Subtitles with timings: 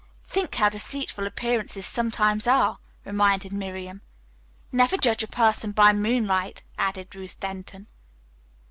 [0.23, 4.01] "Think how deceitful appearances sometimes are," reminded Miriam.
[4.71, 7.85] "Never judge a person by moonlight," added Ruth Denton.